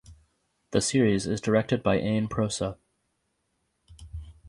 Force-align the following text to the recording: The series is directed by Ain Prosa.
The 0.71 0.81
series 0.81 1.27
is 1.27 1.39
directed 1.39 1.83
by 1.83 1.97
Ain 1.99 2.27
Prosa. 2.27 2.77